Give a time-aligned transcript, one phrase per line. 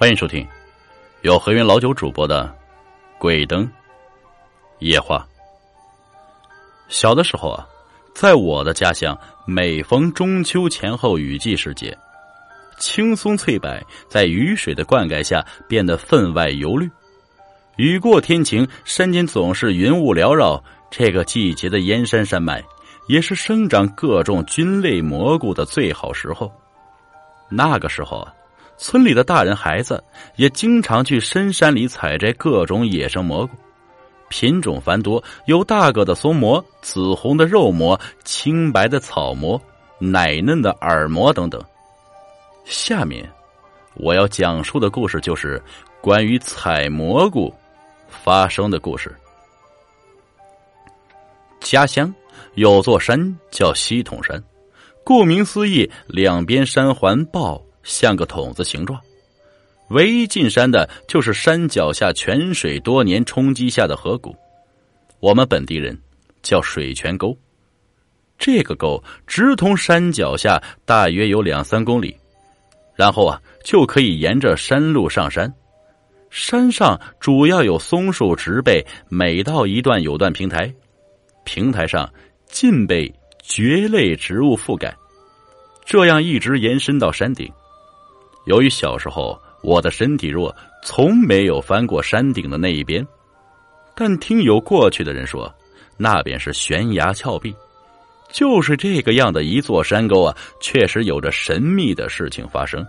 [0.00, 0.48] 欢迎收听
[1.20, 2.44] 由何云老九主播的
[3.18, 3.70] 《鬼灯
[4.78, 5.28] 夜话》。
[6.88, 7.68] 小的时候啊，
[8.14, 9.14] 在我的家乡，
[9.46, 11.94] 每逢中秋前后雨季时节，
[12.78, 13.78] 青松翠柏
[14.08, 16.90] 在雨水的灌溉下变得分外油绿。
[17.76, 20.64] 雨过天晴，山间总是云雾缭绕。
[20.90, 22.64] 这个季节的燕山山脉，
[23.06, 26.50] 也是生长各种菌类蘑菇的最好时候。
[27.50, 28.32] 那个时候啊。
[28.82, 30.02] 村里的大人孩子
[30.36, 33.54] 也经常去深山里采摘各种野生蘑菇，
[34.30, 39.60] 品种繁多，有大个的松蘑、紫红的肉蘑、青白的草蘑、
[39.98, 41.62] 奶嫩的耳蘑等等。
[42.64, 43.30] 下面
[43.96, 45.62] 我要讲述的故事就是
[46.00, 47.52] 关于采蘑菇
[48.08, 49.14] 发生的故事。
[51.60, 52.12] 家乡
[52.54, 54.42] 有座山叫西筒山，
[55.04, 57.62] 顾名思义，两边山环抱。
[57.82, 59.00] 像个筒子形状，
[59.88, 64.34] 唯一进山的就是山脚下泉水多年冲击下的河谷，
[65.18, 65.98] 我们本地人
[66.42, 67.36] 叫水泉沟。
[68.38, 72.16] 这个沟直通山脚下，大约有两三公里，
[72.94, 75.52] 然后啊就可以沿着山路上山。
[76.30, 80.72] 山上主要有松树植被，每到一段有段平台，
[81.44, 82.08] 平台上
[82.46, 84.96] 尽被蕨类植物覆盖，
[85.84, 87.52] 这样一直延伸到山顶。
[88.44, 93.06] 由于小时候我的身体弱，从没有翻过山顶的那一边，
[93.94, 95.52] 但听有过去的人说，
[95.96, 97.54] 那边是悬崖峭壁，
[98.32, 102.84] 就是这个样的一座山沟啊，确实有着神秘的事情发生。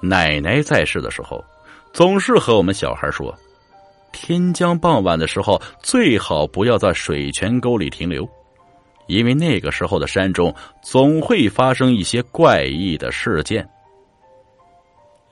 [0.00, 1.44] 奶奶在世的时候，
[1.92, 3.34] 总是和我们小孩说，
[4.12, 8.26] 天将傍晚的时候，最好不要在水泉沟里停留，
[9.08, 13.68] 因为那个时候的山中总会发生一些怪异的事件。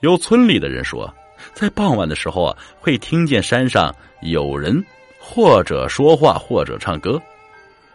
[0.05, 1.11] 有村里的人说，
[1.55, 4.85] 在傍晚的时候啊，会听见山上有人
[5.19, 7.19] 或者说话或者唱歌，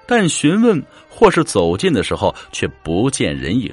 [0.07, 3.73] 但询问或是走近的时候却不见人影。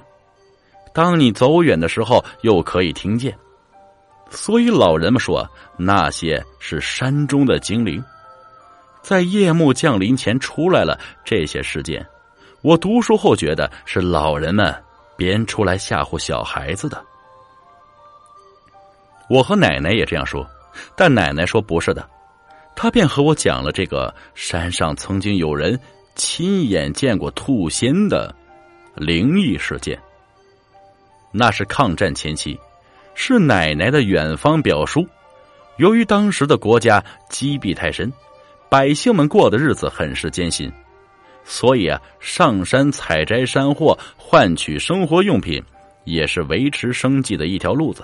[0.94, 3.36] 当你走远的时候，又可以听见。
[4.30, 8.04] 所以老人们说，那些是山中的精灵，
[9.02, 11.00] 在夜幕降临前出来了。
[11.26, 12.06] 这些事件，
[12.62, 14.72] 我读书后觉得是老人们
[15.18, 17.04] 编出来吓唬小孩子的。
[19.30, 20.48] 我和奶奶也这样说，
[20.96, 22.08] 但奶奶说不是的，
[22.76, 25.80] 她便和我讲了这个山上曾经有人
[26.16, 28.34] 亲眼见过兔仙的
[28.96, 30.00] 灵异事件。
[31.32, 32.58] 那是抗战前期，
[33.14, 35.06] 是奶奶的远方表叔。
[35.76, 38.12] 由于当时的国家积弊太深，
[38.70, 40.72] 百姓们过的日子很是艰辛，
[41.44, 45.62] 所以啊，上山采摘山货换取生活用品，
[46.06, 48.04] 也是维持生计的一条路子。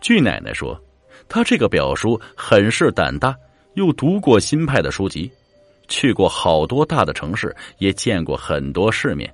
[0.00, 0.80] 据奶奶说，
[1.28, 3.36] 他这个表叔很是胆大，
[3.74, 5.30] 又读过新派的书籍，
[5.88, 9.32] 去过好多大的城市，也见过很多世面。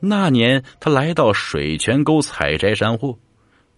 [0.00, 3.14] 那年他来到水泉沟采摘山货，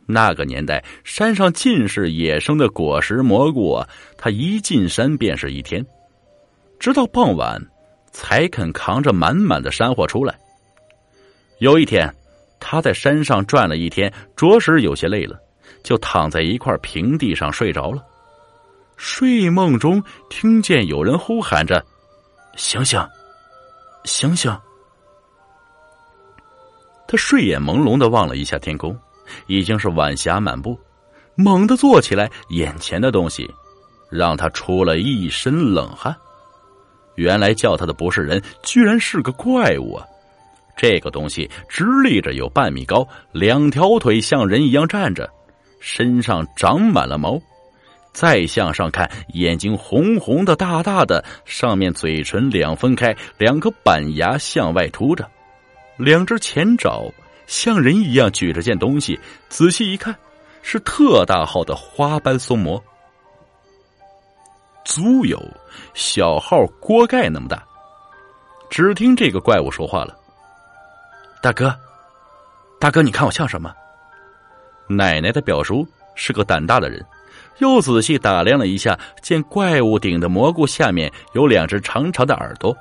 [0.07, 5.85] 那个年代山上尽是野生的果实蘑菇啊，他一进山便是一天，
[6.79, 7.61] 直到傍晚
[8.13, 10.39] 才肯扛着满满的山货出来。
[11.59, 12.09] 有一天，
[12.61, 15.39] 他在山上转了一天，着实有些累了。
[15.83, 18.03] 就躺在一块平地上睡着了，
[18.97, 21.85] 睡梦中听见有人呼喊着
[22.57, 23.01] ：“醒醒，
[24.05, 24.57] 醒醒！”
[27.09, 28.97] 他睡眼朦胧的望了一下天空，
[29.47, 30.79] 已经是晚霞满布，
[31.35, 33.51] 猛地坐起来，眼前的东西
[34.11, 36.15] 让他出了一身冷汗。
[37.17, 40.07] 原来叫他的不是人，居然是个怪物啊！
[40.75, 45.31] 这个东西直立着有半米高，两条腿像人一样站着。
[45.83, 47.43] 身上长满了毛，
[48.13, 55.29] 再向上看，眼睛红红的、大大的，上面嘴唇两分开，两颗板牙向外凸着，
[55.97, 57.13] 两只前爪
[57.49, 60.15] 像人一样举着件东西，仔细一看，
[60.63, 62.81] 是特大号的花斑松蘑，
[64.85, 65.43] 足有
[65.95, 67.61] 小号锅盖那么大。
[68.71, 70.17] 只听这个怪物说话了
[71.43, 71.77] ：“大哥，
[72.79, 73.75] 大哥，你看我像什么？”
[74.89, 77.05] 奶奶的表叔是个胆大的人，
[77.59, 82.77] 又仔细打量了一下，见怪物顶的蘑菇下面有两只长长的耳朵，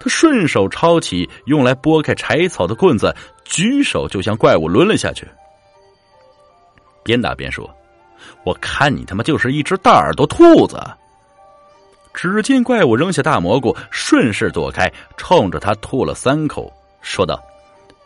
[0.00, 3.14] 他顺手抄起用来拨开柴草的棍子，
[3.44, 5.26] 举手就向怪物抡了下去。
[7.02, 7.68] 边打边说
[8.44, 10.82] ：“我看你他妈就是一只大耳朵兔子！”
[12.14, 17.42] 只见怪物扔下大蘑菇，顺势躲开，冲着他吐了三口，说道：“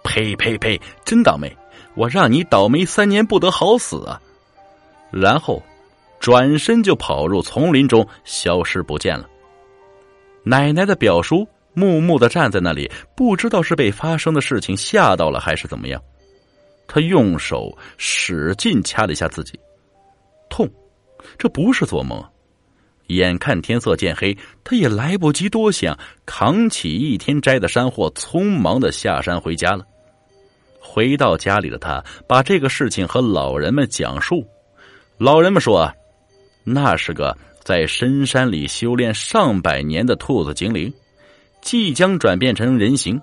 [0.03, 0.81] 呸呸呸！
[1.05, 1.55] 真倒霉！”
[1.99, 4.23] 我让你倒霉三年不得好死啊！”
[5.11, 5.61] 然后
[6.21, 9.29] 转身就跑入丛林中，消失不见了。
[10.45, 16.01] 奶奶的表叔木木的站在那里，不知道是被发生的事情吓到了，还是怎么样。
[16.87, 19.59] 他用手使劲掐了一下自己，
[20.49, 20.71] 痛，
[21.37, 22.23] 这不是做梦。
[23.09, 29.85] 眼看天色渐黑，他也来不及多想，扛起一天摘的山货，匆忙的下山回家了。
[30.79, 34.47] 回到家里的他，把这个事情和老人们讲述。
[35.17, 35.93] 老人们说，
[36.65, 40.93] 那是个在深山里修炼上百年的兔子精灵，
[41.61, 43.21] 即将转变成人形。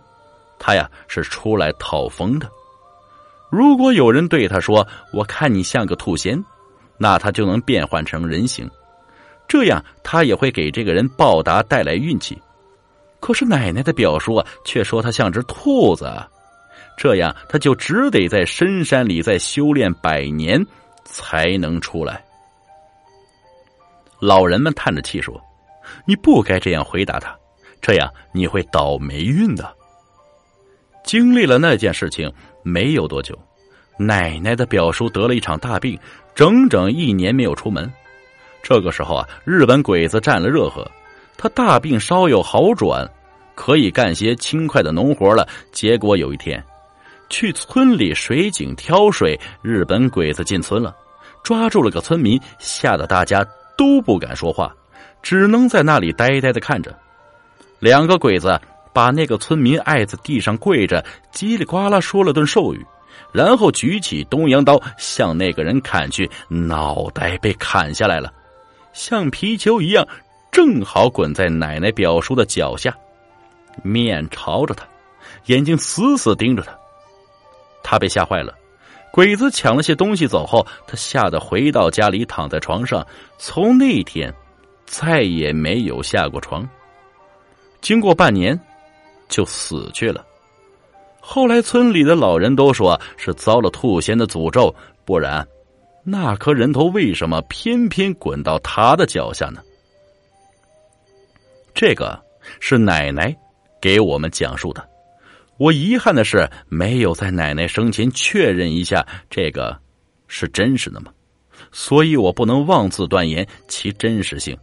[0.59, 2.49] 他呀，是出来讨风的。
[3.49, 6.43] 如果有人对他说：“我看你像个兔仙”，
[6.97, 8.69] 那他就能变换成人形，
[9.47, 12.41] 这样他也会给这个人报答，带来运气。
[13.19, 16.11] 可是奶奶的表叔啊，却说他像只兔子，
[16.97, 20.65] 这样他就只得在深山里再修炼百年
[21.03, 22.23] 才能出来。
[24.19, 25.39] 老人们叹着气说
[26.05, 27.35] ：“你不该这样回答他，
[27.81, 29.75] 这样你会倒霉运的。”
[31.03, 32.31] 经历了那件事情。
[32.67, 33.37] 没有多久，
[33.95, 35.99] 奶奶的表叔得了一场大病，
[36.33, 37.87] 整整一年没有出门。
[38.63, 40.83] 这个时候啊，日本鬼子占了热河，
[41.37, 43.07] 他大病稍有好转，
[43.53, 45.47] 可以干些轻快的农活了。
[45.71, 46.59] 结果有一天，
[47.29, 50.95] 去村里水井挑水，日本鬼子进村了，
[51.43, 53.45] 抓住了个村民，吓得大家
[53.77, 54.73] 都不敢说话，
[55.21, 56.97] 只能在那里呆呆的看着。
[57.79, 58.59] 两个鬼子。
[58.95, 62.81] 把那个村民挨在地上跪着，叽里呱啦说了顿咒语，
[63.33, 68.31] 然后举起东洋刀向那个人砍去，脑袋被砍下来了，
[68.93, 70.07] 像皮球一样，
[70.49, 72.95] 正好滚在奶奶表叔的脚下，
[73.83, 74.87] 面朝着他，
[75.47, 76.71] 眼睛死死盯着他。
[77.85, 78.51] 他被吓坏了，
[79.11, 83.05] 鬼子抢了些东西走后，他吓得回到家里躺在床上，
[83.37, 84.33] 从那天
[84.85, 86.67] 再也没有下过床。
[87.81, 88.59] 经过半年。
[89.27, 90.23] 就死去了。
[91.19, 94.73] 后来村里的老人都说是遭了兔仙的诅咒，
[95.03, 95.45] 不然
[96.03, 99.63] 那颗人头为什么偏偏滚到他的脚下呢？
[101.73, 102.23] 这个
[102.59, 103.35] 是奶奶
[103.81, 104.87] 给我们讲述的。
[105.57, 109.77] 我遗憾的是没有在奶奶生前确认一下这个
[110.27, 111.11] 是真实的吗？
[111.71, 114.57] 所以我不能妄自断言其真实性。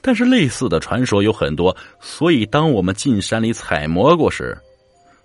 [0.00, 4.56] 但是类似的传说有很多，所以当我们进山里采蘑菇时，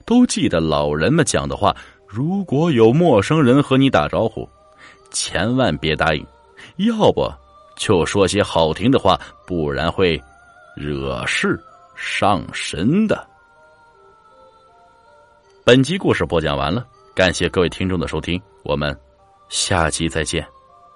[0.06, 1.76] 都记得老人们讲的话：
[2.08, 4.50] 如果有陌生人和你打招呼，
[5.12, 6.26] 千万别答应，
[6.78, 7.32] 要不
[7.78, 10.20] 就说些好听的话，不然会
[10.76, 11.60] 惹事
[11.96, 13.31] 上身的。
[15.63, 18.98] 本集故事播讲完了，感谢各位听众的收听，我们
[19.48, 20.44] 下集再见。